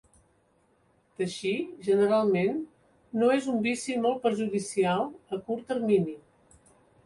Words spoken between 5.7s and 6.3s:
termini.